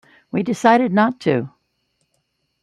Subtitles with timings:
[0.31, 1.51] We decided not to.